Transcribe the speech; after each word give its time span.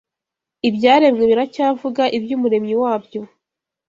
Ibyaremwe 0.67 1.23
biracyavuga 1.29 2.03
iby’Umuremyi 2.17 2.75
wabyo. 2.83 3.21